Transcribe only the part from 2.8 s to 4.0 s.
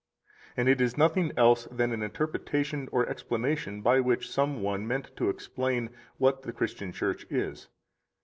or explanation by